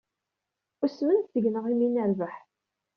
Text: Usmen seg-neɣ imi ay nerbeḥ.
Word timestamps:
Usmen 0.85 1.19
seg-neɣ 1.31 1.65
imi 1.71 1.85
ay 1.87 1.91
nerbeḥ. 1.91 2.35